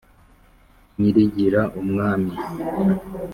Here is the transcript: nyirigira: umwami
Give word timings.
nyirigira: 0.99 1.61
umwami 1.81 2.33